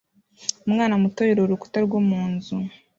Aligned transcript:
Umwana 0.67 0.93
muto 1.01 1.19
yurira 1.21 1.41
urukuta 1.45 1.77
rwo 1.85 1.99
mu 2.07 2.21
nzu 2.31 2.55